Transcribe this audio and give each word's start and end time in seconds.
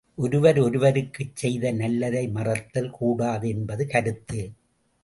ஒருவர் 0.17 0.59
ஒருவருக்குச் 0.59 1.35
செய்த 1.35 1.71
நல்லதை 1.71 2.27
மறத்தல் 2.27 2.89
கூடாது 2.89 3.49
என்பது 3.49 3.87
கருத்து. 3.87 4.41